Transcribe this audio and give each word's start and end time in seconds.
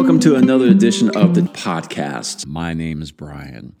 welcome 0.00 0.18
to 0.18 0.34
another 0.34 0.68
edition 0.68 1.14
of 1.14 1.34
the 1.34 1.42
podcast. 1.42 2.46
My 2.46 2.72
name 2.72 3.02
is 3.02 3.12
Brian. 3.12 3.74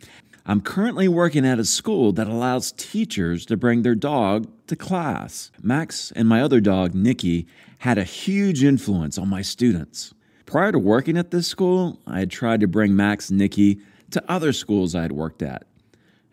I'm 0.44 0.60
currently 0.60 1.08
working 1.08 1.46
at 1.46 1.58
a 1.58 1.64
school 1.64 2.12
that 2.12 2.26
allows 2.26 2.72
teachers 2.72 3.46
to 3.46 3.56
bring 3.56 3.80
their 3.80 3.94
dog 3.94 4.46
to 4.66 4.76
class. 4.76 5.50
Max 5.62 6.12
and 6.14 6.28
my 6.28 6.42
other 6.42 6.60
dog, 6.60 6.94
Nikki, 6.94 7.46
had 7.78 7.96
a 7.96 8.04
huge 8.04 8.62
influence 8.62 9.16
on 9.16 9.30
my 9.30 9.40
students. 9.40 10.12
Prior 10.44 10.70
to 10.72 10.78
working 10.78 11.16
at 11.16 11.30
this 11.30 11.46
school, 11.46 11.98
I 12.06 12.18
had 12.18 12.30
tried 12.30 12.60
to 12.60 12.68
bring 12.68 12.94
Max 12.94 13.30
and 13.30 13.38
Nikki 13.38 13.80
to 14.10 14.22
other 14.30 14.52
schools 14.52 14.94
I 14.94 15.00
had 15.00 15.12
worked 15.12 15.40
at. 15.40 15.66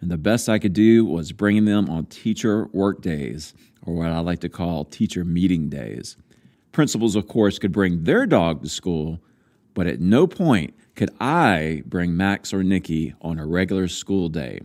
And 0.01 0.11
the 0.11 0.17
best 0.17 0.49
I 0.49 0.59
could 0.59 0.73
do 0.73 1.05
was 1.05 1.31
bringing 1.31 1.63
them 1.63 1.89
on 1.89 2.07
teacher 2.07 2.65
work 2.73 3.01
days, 3.01 3.53
or 3.83 3.93
what 3.93 4.11
I 4.11 4.19
like 4.19 4.41
to 4.41 4.49
call 4.49 4.83
teacher 4.83 5.23
meeting 5.23 5.69
days. 5.69 6.17
Principals, 6.73 7.15
of 7.15 7.29
course, 7.29 7.57
could 7.57 7.71
bring 7.71 8.03
their 8.03 8.25
dog 8.25 8.63
to 8.63 8.67
school, 8.67 9.21
but 9.77 9.85
at 9.85 10.01
no 10.01 10.25
point 10.25 10.73
could 10.95 11.11
I 11.21 11.83
bring 11.85 12.17
Max 12.17 12.51
or 12.51 12.63
Nikki 12.63 13.13
on 13.21 13.37
a 13.37 13.45
regular 13.45 13.87
school 13.87 14.27
day. 14.27 14.61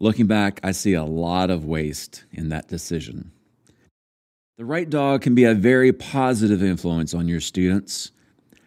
Looking 0.00 0.26
back, 0.26 0.58
I 0.64 0.72
see 0.72 0.94
a 0.94 1.04
lot 1.04 1.48
of 1.48 1.64
waste 1.64 2.24
in 2.32 2.48
that 2.48 2.66
decision. 2.66 3.30
The 4.58 4.64
right 4.64 4.90
dog 4.90 5.22
can 5.22 5.36
be 5.36 5.44
a 5.44 5.54
very 5.54 5.92
positive 5.92 6.60
influence 6.60 7.14
on 7.14 7.28
your 7.28 7.38
students. 7.38 8.10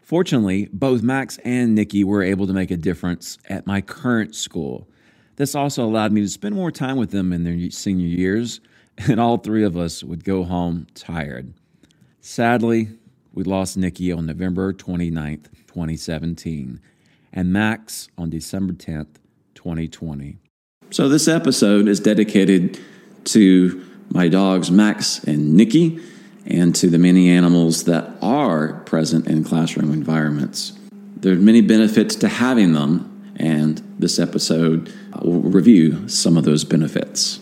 Fortunately, 0.01 0.69
both 0.71 1.03
Max 1.03 1.37
and 1.43 1.75
Nikki 1.75 2.05
were 2.05 2.23
able 2.23 2.47
to 2.47 2.53
make 2.53 2.71
a 2.71 2.77
difference 2.77 3.37
at 3.49 3.67
my 3.67 3.81
current 3.81 4.35
school. 4.35 4.87
This 5.35 5.55
also 5.55 5.83
allowed 5.83 6.13
me 6.13 6.21
to 6.21 6.29
spend 6.29 6.55
more 6.55 6.71
time 6.71 6.95
with 6.95 7.11
them 7.11 7.33
in 7.33 7.43
their 7.43 7.69
senior 7.69 8.07
years, 8.07 8.61
and 8.97 9.19
all 9.19 9.35
three 9.35 9.65
of 9.65 9.75
us 9.75 10.05
would 10.05 10.23
go 10.23 10.45
home 10.45 10.87
tired. 10.93 11.53
Sadly, 12.21 12.91
we 13.33 13.43
lost 13.43 13.77
Nikki 13.77 14.11
on 14.11 14.25
November 14.25 14.73
29th, 14.73 15.45
2017, 15.67 16.79
and 17.31 17.53
Max 17.53 18.09
on 18.17 18.29
December 18.29 18.73
10th, 18.73 19.17
2020. 19.55 20.37
So, 20.91 21.07
this 21.07 21.27
episode 21.27 21.87
is 21.87 21.99
dedicated 21.99 22.79
to 23.25 23.85
my 24.09 24.27
dogs, 24.27 24.71
Max 24.71 25.23
and 25.23 25.53
Nikki, 25.53 25.99
and 26.45 26.73
to 26.75 26.89
the 26.89 26.97
many 26.97 27.29
animals 27.29 27.83
that 27.83 28.09
are 28.21 28.73
present 28.85 29.27
in 29.27 29.43
classroom 29.43 29.93
environments. 29.93 30.73
There 31.17 31.33
are 31.33 31.37
many 31.37 31.61
benefits 31.61 32.15
to 32.17 32.27
having 32.27 32.73
them, 32.73 33.33
and 33.35 33.83
this 33.99 34.17
episode 34.17 34.91
will 35.21 35.41
review 35.41 36.07
some 36.07 36.37
of 36.37 36.45
those 36.45 36.63
benefits. 36.63 37.39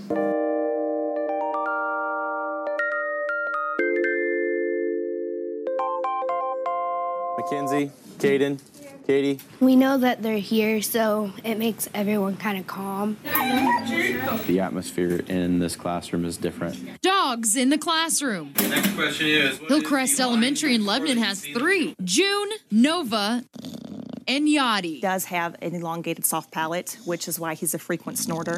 Mackenzie, 7.37 7.91
Caden, 8.17 8.59
Katie. 9.05 9.39
We 9.59 9.75
know 9.75 9.99
that 9.99 10.23
they're 10.23 10.39
here, 10.39 10.81
so 10.81 11.31
it 11.43 11.59
makes 11.59 11.87
everyone 11.93 12.35
kind 12.35 12.57
of 12.57 12.65
calm. 12.65 13.17
The 14.47 14.59
atmosphere 14.59 15.21
in 15.27 15.59
this 15.59 15.75
classroom 15.75 16.25
is 16.25 16.35
different. 16.37 16.99
Dogs 17.03 17.55
in 17.55 17.69
the 17.69 17.77
classroom. 17.77 18.53
Next 18.59 18.95
question 18.95 19.27
is 19.27 19.59
Hillcrest 19.59 20.19
Elementary 20.19 20.73
in 20.73 20.87
Lebanon 20.87 21.19
has 21.19 21.45
three 21.45 21.95
June, 22.03 22.49
Nova, 22.71 23.43
and 24.27 24.47
Yachty. 24.47 24.99
does 24.99 25.25
have 25.25 25.55
an 25.61 25.75
elongated 25.75 26.25
soft 26.25 26.51
palate, 26.51 26.97
which 27.05 27.27
is 27.27 27.39
why 27.39 27.53
he's 27.53 27.75
a 27.75 27.79
frequent 27.79 28.17
snorter. 28.17 28.57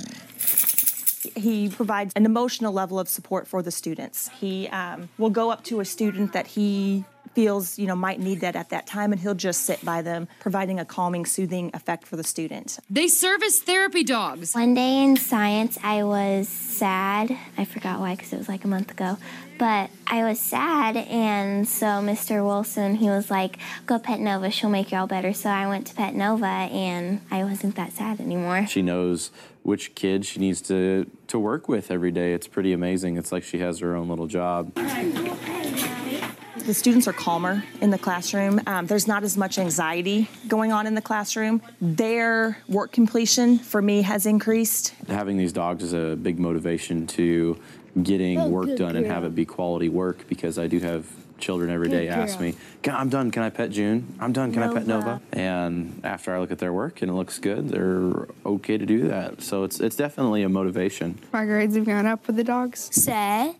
He 1.36 1.68
provides 1.68 2.14
an 2.16 2.26
emotional 2.26 2.72
level 2.72 2.98
of 2.98 3.10
support 3.10 3.46
for 3.46 3.62
the 3.62 3.72
students. 3.72 4.30
He 4.40 4.70
um, 4.70 5.10
will 5.18 5.30
go 5.30 5.52
up 5.52 5.66
to 5.66 5.82
a 5.82 5.86
student 5.86 6.32
that 6.32 6.48
he 6.48 7.04
feels 7.34 7.78
you 7.78 7.88
know 7.88 7.96
might 7.96 8.20
need 8.20 8.42
that 8.42 8.56
at 8.56 8.70
that 8.70 8.88
time, 8.88 9.12
and 9.12 9.22
he'll 9.22 9.36
just 9.36 9.62
sit 9.64 9.84
by 9.84 10.02
them, 10.02 10.28
providing 10.40 10.80
a 10.80 10.86
calming, 10.86 11.26
soothing 11.26 11.72
effect 11.74 12.08
for 12.08 12.16
the 12.16 12.24
student. 12.24 12.80
They 12.90 13.08
serve 13.08 13.44
as 13.44 13.60
therapy 13.60 14.04
dogs. 14.04 14.54
One 14.54 14.74
day 14.74 15.04
in 15.04 15.18
science, 15.18 15.78
I 15.84 16.04
was 16.04 16.48
sad. 16.48 17.36
I 17.58 17.66
forgot 17.66 18.00
why 18.00 18.16
because 18.16 18.34
it 18.34 18.38
was 18.38 18.50
like 18.50 18.64
a 18.66 18.68
month 18.68 18.92
ago. 18.92 19.18
But 19.58 19.90
I 20.08 20.24
was 20.24 20.40
sad, 20.40 20.96
and 20.96 21.68
so 21.68 21.86
Mr. 21.86 22.46
Wilson, 22.46 22.96
he 22.96 23.10
was 23.10 23.30
like, 23.30 23.58
go 23.86 24.00
Pet 24.00 24.22
Nova, 24.22 24.50
she'll 24.52 24.70
make 24.70 24.94
you 24.94 24.98
all 24.98 25.08
better. 25.08 25.34
So 25.34 25.50
I 25.50 25.68
went 25.68 25.86
to 25.88 25.96
Pet 25.96 26.16
Nova, 26.16 26.46
and 26.46 27.20
I 27.30 27.44
wasn't 27.44 27.76
that 27.76 27.92
sad 27.92 28.22
anymore. 28.22 28.68
She 28.68 28.82
knows 28.82 29.32
which 29.64 29.96
kid 29.96 30.26
she 30.26 30.40
needs 30.40 30.62
to, 30.62 31.12
to 31.28 31.38
work 31.38 31.68
with 31.68 31.92
every 31.92 32.12
day. 32.12 32.34
It's 32.34 32.48
pretty 32.48 32.72
amazing. 32.72 33.18
It's 33.18 33.34
like 33.34 33.44
she 33.44 33.60
has 33.60 33.80
her 33.80 33.98
own 33.98 34.08
little 34.08 34.28
job. 34.28 34.72
The 36.70 36.76
students 36.76 37.08
are 37.08 37.14
calmer 37.14 37.64
in 37.82 37.90
the 37.90 37.98
classroom. 37.98 38.62
Um, 38.68 38.86
there's 38.86 39.08
not 39.08 39.24
as 39.24 39.36
much 39.36 39.58
anxiety 39.58 40.30
going 40.48 40.72
on 40.72 40.86
in 40.86 40.94
the 40.94 41.02
classroom. 41.02 41.64
Their 41.82 42.60
work 42.68 42.92
completion 42.92 43.58
for 43.58 43.82
me 43.82 44.04
has 44.04 44.28
increased. 44.28 44.94
Having 45.08 45.38
these 45.38 45.52
dogs 45.52 45.84
is 45.84 45.94
a 45.94 46.16
big 46.16 46.38
motivation 46.38 47.08
to 47.08 47.58
getting 48.04 48.52
work 48.52 48.76
done 48.76 48.96
and 48.96 49.08
have 49.08 49.24
it 49.24 49.34
be 49.34 49.46
quality 49.46 49.90
work 49.90 50.28
because 50.28 50.60
I 50.60 50.68
do 50.68 50.78
have 50.82 51.08
children 51.40 51.72
every 51.72 51.90
day 51.90 52.08
ask 52.08 52.40
me, 52.40 52.54
"Can- 52.84 52.94
I'm 52.94 53.10
done, 53.10 53.32
can 53.32 53.42
I 53.42 53.50
pet 53.50 53.72
June? 53.72 54.06
I'm 54.20 54.32
done, 54.32 54.52
can 54.52 54.62
I 54.62 54.72
pet 54.72 54.86
Nova? 54.86 55.22
And 55.34 56.02
after 56.04 56.36
I 56.36 56.40
look 56.40 56.52
at 56.52 56.60
their 56.60 56.72
work 56.72 57.02
and 57.02 57.10
it 57.10 57.16
looks 57.16 57.40
good, 57.40 57.70
they're 57.70 58.28
okay 58.46 58.78
to 58.78 58.86
do 58.86 59.08
that. 59.08 59.42
So 59.42 59.64
it's, 59.64 59.80
it's 59.80 59.96
definitely 59.96 60.44
a 60.44 60.50
motivation. 60.50 61.18
My 61.34 61.46
grades 61.46 61.76
have 61.76 61.86
gone 61.86 62.06
up 62.06 62.28
with 62.28 62.36
the 62.36 62.44
dogs. 62.44 62.90
Say, 62.92 63.56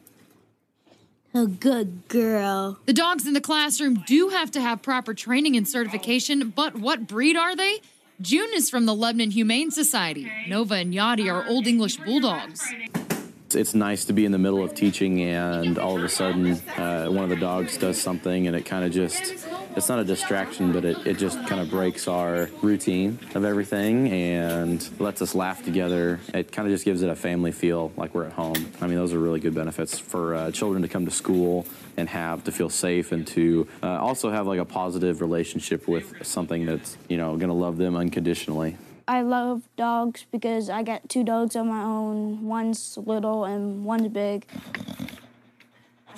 a 1.34 1.46
good 1.46 2.08
girl. 2.08 2.80
The 2.86 2.94
dogs 2.94 3.28
in 3.28 3.34
the 3.34 3.42
classroom 3.42 4.04
do 4.08 4.30
have 4.30 4.52
to 4.52 4.62
have 4.62 4.82
proper 4.82 5.14
training 5.14 5.56
and 5.56 5.68
certification, 5.68 6.50
but 6.50 6.76
what 6.76 7.08
breed 7.08 7.36
are 7.36 7.56
they? 7.56 7.80
June 8.22 8.50
is 8.54 8.70
from 8.70 8.86
the 8.86 8.94
Lebanon 8.96 9.32
Humane 9.32 9.72
Society. 9.72 10.30
Nova 10.48 10.76
and 10.76 10.94
Yadi 10.94 11.32
are 11.32 11.48
Old 11.48 11.68
English 11.68 11.98
Bulldogs. 11.98 12.62
It's- 12.72 13.56
It's 13.56 13.74
nice 13.74 14.06
to 14.06 14.14
be 14.14 14.26
in 14.26 14.32
the 14.32 14.38
middle 14.38 14.64
of 14.64 14.76
teaching 14.76 15.22
and 15.24 15.80
all 15.80 15.98
of 15.98 16.04
a 16.04 16.10
sudden 16.10 16.52
uh, 16.78 17.08
one 17.08 17.24
of 17.24 17.30
the 17.32 17.36
dogs 17.36 17.78
does 17.78 18.00
something 18.00 18.46
and 18.46 18.56
it 18.56 18.64
kind 18.64 18.86
of 18.86 18.92
just, 18.92 19.48
it's 19.76 19.90
not 19.90 20.00
a 20.00 20.04
distraction, 20.04 20.72
but 20.72 20.84
it, 20.86 20.98
it 21.06 21.18
just 21.18 21.38
kind 21.48 21.62
of 21.62 21.70
breaks 21.70 22.08
our 22.08 22.50
routine 22.62 23.20
of 23.36 23.46
everything 23.46 24.10
and 24.10 24.90
lets 25.00 25.22
us 25.22 25.36
laugh 25.36 25.64
together. 25.64 26.20
It 26.34 26.52
kind 26.52 26.68
of 26.68 26.74
just 26.74 26.86
gives 26.86 27.02
it 27.02 27.10
a 27.10 27.16
family 27.16 27.52
feel 27.52 27.92
like 27.96 28.14
we're 28.14 28.26
at 28.26 28.34
home. 28.34 28.72
I 28.82 28.88
mean, 28.88 28.96
those 28.96 29.14
are 29.14 29.20
really 29.20 29.40
good 29.40 29.56
benefits 29.56 30.00
for 30.00 30.36
uh, 30.36 30.52
children 30.52 30.82
to 30.82 30.88
come 30.88 31.06
to 31.06 31.12
school 31.12 31.66
and 31.98 32.10
have 32.10 32.44
to 32.46 32.52
feel 32.52 32.70
safe 32.70 33.12
and 33.12 33.26
to 33.28 33.68
uh, 33.84 33.88
also 34.00 34.32
have 34.32 34.48
like 34.48 34.60
a 34.60 34.66
positive 34.66 35.22
relationship 35.22 35.88
with 35.88 36.26
something 36.26 36.66
that's, 36.66 36.98
you 37.08 37.18
know, 37.18 37.38
going 37.38 37.50
to 37.50 37.54
love 37.54 37.78
them 37.78 37.96
unconditionally. 37.96 38.78
I 39.10 39.22
love 39.22 39.64
dogs 39.76 40.28
because 40.32 40.70
I 40.70 40.84
got 40.84 41.10
two 41.10 41.24
dogs 41.24 41.56
of 41.56 41.66
my 41.66 41.82
own. 41.82 42.46
One's 42.46 42.96
little 42.96 43.44
and 43.44 43.84
one's 43.84 44.08
big. 44.10 44.46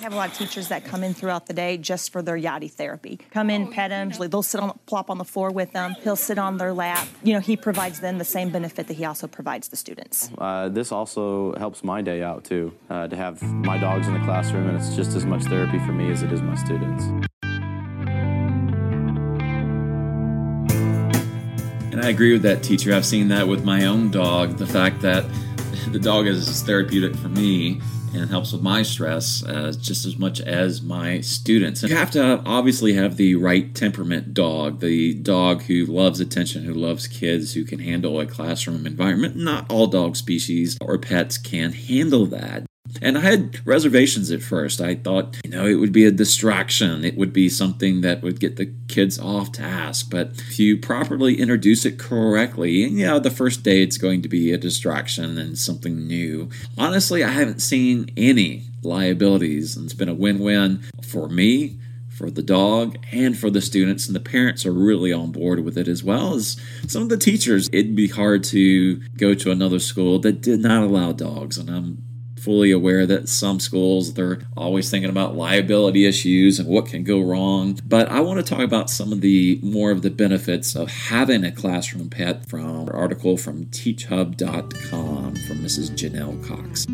I 0.02 0.06
have 0.06 0.14
a 0.14 0.16
lot 0.16 0.30
of 0.30 0.36
teachers 0.36 0.66
that 0.66 0.84
come 0.84 1.04
in 1.04 1.14
throughout 1.14 1.46
the 1.46 1.52
day 1.52 1.78
just 1.78 2.10
for 2.10 2.22
their 2.22 2.36
yachty 2.36 2.68
therapy. 2.68 3.20
Come 3.30 3.50
in, 3.50 3.70
pet 3.70 3.90
them. 3.90 4.10
They'll 4.10 4.42
sit 4.42 4.60
on, 4.60 4.76
plop 4.84 5.10
on 5.10 5.18
the 5.18 5.24
floor 5.24 5.52
with 5.52 5.70
them. 5.70 5.94
He'll 6.02 6.16
sit 6.16 6.38
on 6.38 6.56
their 6.56 6.72
lap. 6.72 7.06
You 7.22 7.34
know, 7.34 7.38
he 7.38 7.56
provides 7.56 8.00
them 8.00 8.18
the 8.18 8.24
same 8.24 8.50
benefit 8.50 8.88
that 8.88 8.94
he 8.94 9.04
also 9.04 9.28
provides 9.28 9.68
the 9.68 9.76
students. 9.76 10.28
Uh, 10.36 10.68
this 10.68 10.90
also 10.90 11.54
helps 11.54 11.84
my 11.84 12.02
day 12.02 12.20
out 12.20 12.42
too, 12.42 12.74
uh, 12.90 13.06
to 13.06 13.14
have 13.14 13.44
my 13.44 13.78
dogs 13.78 14.08
in 14.08 14.14
the 14.14 14.18
classroom, 14.24 14.68
and 14.68 14.76
it's 14.76 14.96
just 14.96 15.14
as 15.14 15.24
much 15.24 15.44
therapy 15.44 15.78
for 15.78 15.92
me 15.92 16.10
as 16.10 16.24
it 16.24 16.32
is 16.32 16.42
my 16.42 16.56
students. 16.56 17.04
And 21.92 22.00
I 22.04 22.08
agree 22.08 22.32
with 22.32 22.42
that 22.42 22.64
teacher. 22.64 22.92
I've 22.92 23.06
seen 23.06 23.28
that 23.28 23.46
with 23.46 23.64
my 23.64 23.84
own 23.84 24.10
dog. 24.10 24.56
The 24.56 24.66
fact 24.66 25.00
that 25.02 25.24
the 25.92 26.00
dog 26.00 26.26
is 26.26 26.60
therapeutic 26.62 27.14
for 27.14 27.28
me 27.28 27.80
and 28.14 28.30
helps 28.30 28.52
with 28.52 28.62
my 28.62 28.82
stress 28.82 29.44
uh, 29.44 29.72
just 29.80 30.04
as 30.04 30.18
much 30.18 30.40
as 30.40 30.82
my 30.82 31.20
students. 31.20 31.82
You 31.82 31.96
have 31.96 32.10
to 32.12 32.42
obviously 32.44 32.94
have 32.94 33.16
the 33.16 33.36
right 33.36 33.74
temperament 33.74 34.34
dog, 34.34 34.80
the 34.80 35.14
dog 35.14 35.62
who 35.62 35.86
loves 35.86 36.20
attention, 36.20 36.64
who 36.64 36.74
loves 36.74 37.06
kids, 37.06 37.54
who 37.54 37.64
can 37.64 37.78
handle 37.78 38.20
a 38.20 38.26
classroom 38.26 38.86
environment. 38.86 39.36
Not 39.36 39.70
all 39.70 39.86
dog 39.86 40.16
species 40.16 40.76
or 40.80 40.98
pets 40.98 41.38
can 41.38 41.72
handle 41.72 42.26
that. 42.26 42.64
And 43.00 43.16
I 43.16 43.22
had 43.22 43.66
reservations 43.66 44.30
at 44.30 44.42
first. 44.42 44.80
I 44.80 44.94
thought, 44.94 45.38
you 45.44 45.50
know, 45.50 45.66
it 45.66 45.76
would 45.76 45.92
be 45.92 46.04
a 46.04 46.10
distraction. 46.10 47.04
It 47.04 47.16
would 47.16 47.32
be 47.32 47.48
something 47.48 48.02
that 48.02 48.22
would 48.22 48.38
get 48.38 48.56
the 48.56 48.72
kids 48.88 49.18
off 49.18 49.52
task. 49.52 50.08
But 50.10 50.32
if 50.32 50.58
you 50.58 50.76
properly 50.76 51.40
introduce 51.40 51.84
it 51.84 51.98
correctly, 51.98 52.72
you 52.72 53.06
know, 53.06 53.18
the 53.18 53.30
first 53.30 53.62
day 53.62 53.82
it's 53.82 53.98
going 53.98 54.22
to 54.22 54.28
be 54.28 54.52
a 54.52 54.58
distraction 54.58 55.38
and 55.38 55.58
something 55.58 56.06
new. 56.06 56.50
Honestly, 56.76 57.24
I 57.24 57.28
haven't 57.28 57.62
seen 57.62 58.10
any 58.16 58.64
liabilities, 58.82 59.76
and 59.76 59.86
it's 59.86 59.94
been 59.94 60.08
a 60.08 60.14
win 60.14 60.38
win 60.40 60.82
for 61.02 61.28
me. 61.28 61.78
For 62.10 62.30
the 62.30 62.42
dog 62.42 62.98
and 63.10 63.36
for 63.36 63.50
the 63.50 63.62
students, 63.62 64.06
and 64.06 64.14
the 64.14 64.20
parents 64.20 64.66
are 64.66 64.72
really 64.72 65.12
on 65.12 65.32
board 65.32 65.64
with 65.64 65.78
it 65.78 65.88
as 65.88 66.04
well 66.04 66.34
as 66.34 66.60
some 66.86 67.02
of 67.02 67.08
the 67.08 67.16
teachers. 67.16 67.68
It'd 67.72 67.96
be 67.96 68.06
hard 68.06 68.44
to 68.44 68.98
go 69.16 69.34
to 69.34 69.50
another 69.50 69.80
school 69.80 70.18
that 70.20 70.42
did 70.42 70.60
not 70.60 70.84
allow 70.84 71.12
dogs, 71.12 71.56
and 71.56 71.70
I'm 71.70 72.04
fully 72.42 72.72
aware 72.72 73.06
that 73.06 73.28
some 73.28 73.60
schools 73.60 74.14
they're 74.14 74.40
always 74.56 74.90
thinking 74.90 75.10
about 75.10 75.36
liability 75.36 76.04
issues 76.04 76.58
and 76.58 76.68
what 76.68 76.86
can 76.86 77.04
go 77.04 77.20
wrong. 77.20 77.78
But 77.86 78.08
I 78.10 78.20
want 78.20 78.44
to 78.44 78.54
talk 78.54 78.64
about 78.64 78.90
some 78.90 79.12
of 79.12 79.20
the 79.20 79.60
more 79.62 79.92
of 79.92 80.02
the 80.02 80.10
benefits 80.10 80.74
of 80.74 80.90
having 80.90 81.44
a 81.44 81.52
classroom 81.52 82.10
pet 82.10 82.46
from 82.48 82.88
an 82.88 82.88
article 82.88 83.36
from 83.36 83.66
teachhub.com 83.66 85.34
from 85.36 85.58
Mrs. 85.58 85.90
Janelle 85.92 86.44
Cox. 86.44 86.86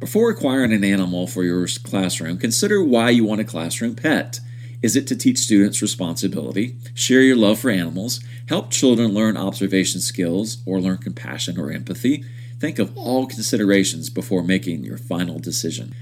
Before 0.00 0.30
acquiring 0.30 0.72
an 0.72 0.82
animal 0.82 1.28
for 1.28 1.44
your 1.44 1.68
classroom, 1.84 2.38
consider 2.38 2.82
why 2.82 3.10
you 3.10 3.24
want 3.24 3.42
a 3.42 3.44
classroom 3.44 3.94
pet. 3.94 4.40
Is 4.82 4.96
it 4.96 5.06
to 5.08 5.16
teach 5.16 5.38
students 5.38 5.82
responsibility, 5.82 6.76
share 6.94 7.20
your 7.20 7.36
love 7.36 7.58
for 7.58 7.70
animals, 7.70 8.20
help 8.48 8.70
children 8.70 9.12
learn 9.12 9.36
observation 9.36 10.00
skills, 10.00 10.58
or 10.64 10.80
learn 10.80 10.98
compassion 10.98 11.58
or 11.60 11.70
empathy? 11.70 12.24
Think 12.58 12.78
of 12.78 12.96
all 12.96 13.26
considerations 13.26 14.08
before 14.08 14.42
making 14.42 14.84
your 14.84 14.96
final 14.96 15.38
decision. 15.38 15.94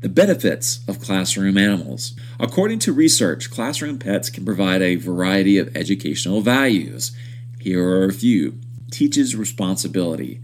The 0.00 0.08
benefits 0.08 0.80
of 0.88 0.98
classroom 0.98 1.58
animals. 1.58 2.14
According 2.38 2.78
to 2.80 2.92
research, 2.92 3.50
classroom 3.50 3.98
pets 3.98 4.30
can 4.30 4.46
provide 4.46 4.80
a 4.80 4.96
variety 4.96 5.58
of 5.58 5.76
educational 5.76 6.40
values. 6.40 7.12
Here 7.60 7.86
are 7.86 8.06
a 8.06 8.12
few. 8.12 8.58
Teaches 8.90 9.36
responsibility. 9.36 10.40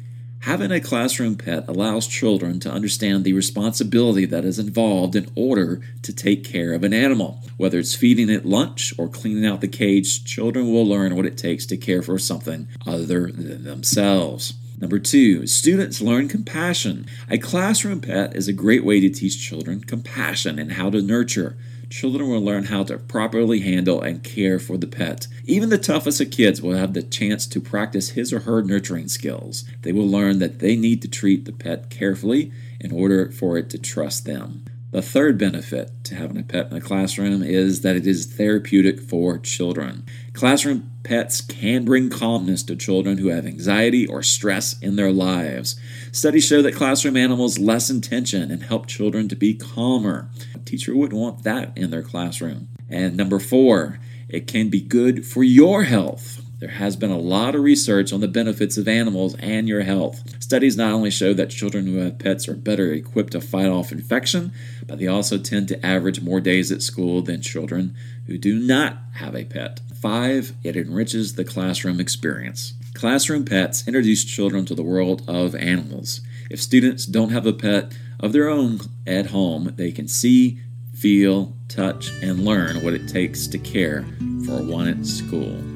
Having 0.47 0.71
a 0.71 0.81
classroom 0.81 1.35
pet 1.35 1.65
allows 1.67 2.07
children 2.07 2.61
to 2.61 2.71
understand 2.71 3.25
the 3.25 3.33
responsibility 3.33 4.27
that 4.27 4.45
is 4.45 4.61
involved 4.61 5.17
in 5.17 5.29
order 5.35 5.81
to 6.03 6.13
take 6.13 6.45
care 6.45 6.73
of 6.73 6.85
an 6.85 6.95
animal. 6.95 7.43
Whether 7.57 7.81
it's 7.81 7.97
feeding 7.97 8.31
it 8.31 8.47
lunch 8.47 8.95
or 8.97 9.09
cleaning 9.09 9.45
out 9.45 9.61
the 9.61 9.67
cage, 9.67 10.25
children 10.25 10.73
will 10.73 10.87
learn 10.87 11.17
what 11.17 11.27
it 11.27 11.37
takes 11.37 11.67
to 11.67 11.77
care 11.77 12.01
for 12.01 12.17
something 12.17 12.69
other 12.87 13.33
than 13.33 13.65
themselves. 13.65 14.55
Number 14.79 15.01
two, 15.01 15.49
students 15.49 16.01
learn 16.01 16.29
compassion. 16.29 17.07
A 17.29 17.39
classroom 17.39 18.01
pet 18.01 18.37
is 18.37 18.47
a 18.47 18.53
great 18.53 18.85
way 18.85 19.01
to 19.01 19.11
teach 19.11 19.45
children 19.45 19.81
compassion 19.81 20.61
and 20.61 20.75
how 20.75 20.91
to 20.91 21.03
nurture 21.03 21.57
children 21.91 22.29
will 22.29 22.41
learn 22.41 22.65
how 22.65 22.85
to 22.85 22.99
properly 22.99 23.61
handle 23.61 24.01
and 24.01 24.23
care 24.23 24.59
for 24.59 24.77
the 24.77 24.87
pet. 24.87 25.27
Even 25.45 25.69
the 25.69 25.79
toughest 25.79 26.21
of 26.21 26.31
kids 26.31 26.61
will 26.61 26.77
have 26.77 26.95
the 26.95 27.03
chance 27.03 27.47
to 27.47 27.61
practice 27.61 28.11
his 28.11 28.33
or 28.33 28.41
her 28.41 28.63
nurturing 28.63 29.09
skills. 29.09 29.65
They 29.83 29.93
will 29.93 30.09
learn 30.09 30.39
that 30.41 30.59
they 30.59 30.77
need 30.77 31.03
to 31.03 31.09
treat 31.09 31.45
the 31.45 31.53
pet 31.53 31.91
carefully 31.91 32.53
in 32.81 32.93
order 32.93 33.31
for 33.31 33.57
it 33.57 33.71
to 33.71 33.79
trust 33.79 34.25
them. 34.25 34.65
The 34.93 35.03
third 35.03 35.37
benefit 35.37 35.91
to 36.05 36.15
having 36.15 36.39
a 36.39 36.43
pet 36.43 36.69
in 36.69 36.75
the 36.75 36.81
classroom 36.81 37.43
is 37.43 37.83
that 37.83 37.97
it 37.97 38.07
is 38.07 38.27
therapeutic 38.27 39.01
for 39.01 39.37
children. 39.39 40.05
Classroom 40.33 40.91
pets 41.07 41.41
can 41.41 41.85
bring 41.85 42.11
calmness 42.11 42.65
to 42.65 42.75
children 42.75 43.19
who 43.19 43.29
have 43.29 43.47
anxiety 43.47 44.07
or 44.07 44.25
stress 44.25 44.77
in 44.81 44.97
their 44.97 45.13
lives. 45.13 45.79
Studies 46.11 46.45
show 46.45 46.63
that 46.63 46.75
classroom 46.75 47.17
animals 47.17 47.61
lessen 47.61 48.01
tension 48.01 48.51
and 48.51 48.65
help 48.65 48.89
children 48.89 49.29
to 49.29 49.37
be 49.37 49.55
calmer. 49.55 50.29
A 50.55 50.59
teacher 50.59 50.97
wouldn't 50.97 51.21
want 51.21 51.45
that 51.45 51.79
in 51.79 51.91
their 51.91 52.03
classroom. 52.03 52.69
And 52.91 53.17
number 53.17 53.39
four, 53.39 54.01
it 54.29 54.49
can 54.49 54.69
be 54.69 54.81
good 54.81 55.25
for 55.25 55.45
your 55.45 55.85
health. 55.85 56.43
There 56.59 56.71
has 56.71 56.97
been 56.97 57.11
a 57.11 57.19
lot 57.19 57.55
of 57.55 57.63
research 57.63 58.15
on 58.15 58.21
the 58.21 58.29
benefits 58.29 58.79
of 58.79 58.89
animals 58.89 59.35
and 59.41 59.69
your 59.69 59.83
health. 59.83 60.43
Studies 60.43 60.77
not 60.77 60.93
only 60.93 61.11
show 61.11 61.35
that 61.35 61.51
children 61.51 61.87
who 61.87 61.97
have 61.99 62.19
pets 62.19 62.49
are 62.49 62.55
better 62.55 62.93
equipped 62.93 63.33
to 63.33 63.43
fight 63.43 63.69
off 63.69 63.93
infection, 63.93 64.53
but 64.87 64.99
they 64.99 65.07
also 65.07 65.37
tend 65.37 65.69
to 65.69 65.85
average 65.85 66.23
more 66.23 66.41
days 66.41 66.73
at 66.73 66.81
school 66.81 67.21
than 67.21 67.43
children 67.43 67.95
who 68.27 68.39
do 68.39 68.59
not 68.59 68.97
have 69.17 69.37
a 69.37 69.45
pet. 69.45 69.81
Five, 70.01 70.55
it 70.63 70.77
enriches 70.77 71.35
the 71.35 71.45
classroom 71.45 72.01
experience. 72.01 72.73
Classroom 72.95 73.45
pets 73.45 73.87
introduce 73.87 74.25
children 74.25 74.65
to 74.65 74.75
the 74.75 74.83
world 74.83 75.23
of 75.29 75.55
animals. 75.55 76.23
If 76.51 76.63
students 76.63 77.05
don't 77.05 77.31
have 77.31 77.45
a 77.45 77.53
pet 77.53 77.95
of 78.19 78.33
their 78.33 78.49
own 78.49 78.81
at 79.07 79.27
home, 79.27 79.75
they 79.77 79.93
can 79.93 80.09
see, 80.09 80.61
feel, 80.95 81.55
touch, 81.69 82.11
and 82.23 82.47
learn 82.47 82.83
what 82.83 82.95
it 82.95 83.09
takes 83.09 83.47
to 83.49 83.59
care 83.59 84.07
for 84.47 84.63
one 84.63 84.89
at 84.89 85.05
school. 85.05 85.76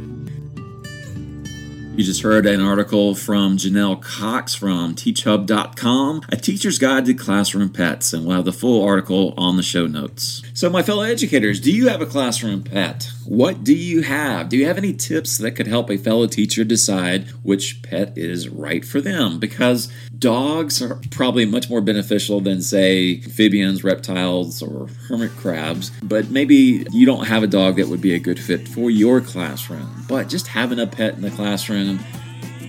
You 2.00 2.06
just 2.06 2.23
heard 2.23 2.47
an 2.47 2.62
article 2.62 3.14
from 3.14 3.58
Janelle 3.58 4.00
Cox 4.00 4.55
from 4.55 4.94
teachhub.com, 4.94 6.23
a 6.31 6.37
teacher's 6.37 6.79
guide 6.79 7.05
to 7.05 7.12
classroom 7.12 7.69
pets, 7.69 8.14
and 8.14 8.25
we'll 8.25 8.37
have 8.37 8.47
the 8.47 8.55
full 8.55 8.82
article 8.82 9.35
on 9.37 9.58
the 9.58 9.62
show 9.62 9.87
notes. 9.87 10.41
So, 10.55 10.70
my 10.70 10.82
fellow 10.82 11.02
educators, 11.02 11.61
do 11.61 11.70
you 11.70 11.88
have 11.88 12.00
a 12.00 12.06
classroom 12.06 12.62
pet? 12.62 13.11
What 13.30 13.62
do 13.62 13.76
you 13.76 14.02
have? 14.02 14.48
Do 14.48 14.56
you 14.56 14.66
have 14.66 14.76
any 14.76 14.92
tips 14.92 15.38
that 15.38 15.52
could 15.52 15.68
help 15.68 15.88
a 15.88 15.96
fellow 15.96 16.26
teacher 16.26 16.64
decide 16.64 17.28
which 17.44 17.80
pet 17.80 18.18
is 18.18 18.48
right 18.48 18.84
for 18.84 19.00
them? 19.00 19.38
Because 19.38 19.88
dogs 20.18 20.82
are 20.82 21.00
probably 21.12 21.46
much 21.46 21.70
more 21.70 21.80
beneficial 21.80 22.40
than, 22.40 22.60
say, 22.60 23.22
amphibians, 23.22 23.84
reptiles, 23.84 24.60
or 24.60 24.88
hermit 25.06 25.30
crabs, 25.36 25.92
but 26.02 26.28
maybe 26.30 26.84
you 26.90 27.06
don't 27.06 27.28
have 27.28 27.44
a 27.44 27.46
dog 27.46 27.76
that 27.76 27.86
would 27.86 28.00
be 28.00 28.14
a 28.14 28.18
good 28.18 28.40
fit 28.40 28.66
for 28.66 28.90
your 28.90 29.20
classroom. 29.20 30.04
But 30.08 30.28
just 30.28 30.48
having 30.48 30.80
a 30.80 30.86
pet 30.88 31.14
in 31.14 31.20
the 31.20 31.30
classroom 31.30 32.00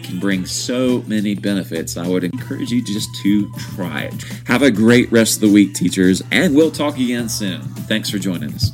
can 0.03 0.19
bring 0.19 0.45
so 0.45 1.01
many 1.07 1.33
benefits. 1.33 1.97
I 1.97 2.07
would 2.07 2.23
encourage 2.23 2.69
you 2.69 2.85
just 2.85 3.09
to 3.23 3.51
try 3.75 4.01
it. 4.01 4.23
Have 4.45 4.61
a 4.61 4.69
great 4.69 5.11
rest 5.11 5.37
of 5.37 5.41
the 5.41 5.51
week, 5.51 5.73
teachers, 5.73 6.21
and 6.29 6.55
we'll 6.55 6.69
talk 6.69 6.99
again 6.99 7.29
soon. 7.29 7.61
Thanks 7.61 8.11
for 8.11 8.19
joining 8.19 8.53
us. 8.53 8.71